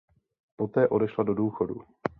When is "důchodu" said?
1.33-1.83